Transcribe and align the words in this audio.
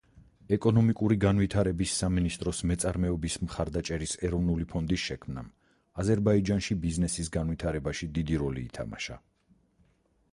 ეკონომიკური 0.55 1.15
განვითარების 1.23 1.91
სამინისტროს 2.03 2.61
მეწარმეობის 2.71 3.35
მხარდაჭერის 3.41 4.15
ეროვნული 4.29 4.65
ფონდის 4.71 5.03
შექმნამ 5.11 5.51
აზერბაიჯანში 6.05 6.79
ბიზნესის 6.87 7.31
განვითარებაში 7.37 8.09
დიდი 8.17 8.41
როლი 8.45 8.65
ითამაშა. 8.71 9.19